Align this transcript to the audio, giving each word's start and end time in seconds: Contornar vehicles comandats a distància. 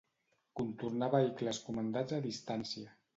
Contornar 0.59 1.09
vehicles 1.15 1.59
comandats 1.67 2.17
a 2.19 2.23
distància. 2.25 2.95